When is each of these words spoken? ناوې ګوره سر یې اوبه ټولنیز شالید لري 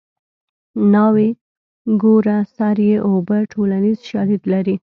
ناوې 0.93 1.29
ګوره 2.01 2.37
سر 2.55 2.77
یې 2.89 2.95
اوبه 3.09 3.37
ټولنیز 3.51 3.97
شالید 4.09 4.41
لري 4.53 4.75